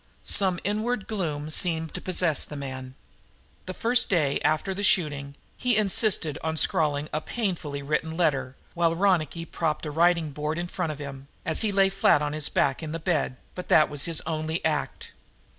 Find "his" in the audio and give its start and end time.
12.33-12.49, 14.05-14.21